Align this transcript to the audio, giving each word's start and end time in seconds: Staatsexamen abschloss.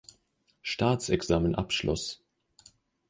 Staatsexamen 0.63 1.53
abschloss. 1.53 2.23